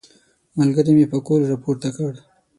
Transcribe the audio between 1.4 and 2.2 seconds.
راپورته کړ.